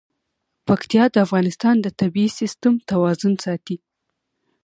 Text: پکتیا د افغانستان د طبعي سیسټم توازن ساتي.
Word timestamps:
پکتیا 0.67 1.03
د 1.11 1.15
افغانستان 1.25 1.75
د 1.81 1.87
طبعي 1.99 2.27
سیسټم 2.39 2.73
توازن 2.91 3.33
ساتي. 3.45 3.77